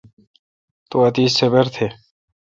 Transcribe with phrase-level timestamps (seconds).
[0.89, 1.87] تو اتیش صبر تہ۔